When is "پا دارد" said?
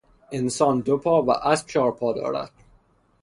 1.91-2.51